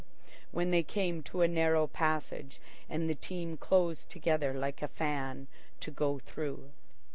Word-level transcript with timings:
when 0.51 0.71
they 0.71 0.81
came 0.81 1.21
to 1.21 1.43
a 1.43 1.47
narrow 1.47 1.85
passage 1.85 2.59
and 2.89 3.07
the 3.07 3.13
team 3.13 3.55
closed 3.55 4.09
together 4.09 4.51
like 4.51 4.81
a 4.81 4.87
fan 4.87 5.45
to 5.79 5.91
go 5.91 6.17
through. 6.17 6.71